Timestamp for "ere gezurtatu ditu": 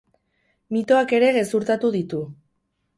1.19-2.27